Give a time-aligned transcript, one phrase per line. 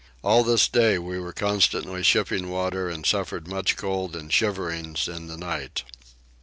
[0.23, 5.27] All this day we were constantly shipping water and suffered much cold and shiverings in
[5.27, 5.83] the night.